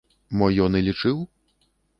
Мо 0.41 0.47
ён 0.65 0.79
і 0.81 0.81
лічыў? 0.89 1.23